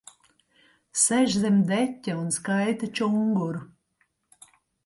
Sēž 1.01 1.35
zem 1.43 1.59
deķa 1.71 2.17
un 2.23 2.33
skaita 2.39 2.93
čunguru. 3.01 3.63